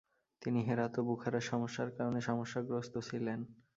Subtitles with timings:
[0.41, 3.39] তিনি হেরাত ও বুখারার সমস্যার কারণে সমস্যাগ্রস্ত ছিলেন।